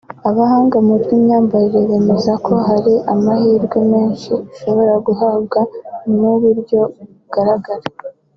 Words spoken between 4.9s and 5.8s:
guhabwa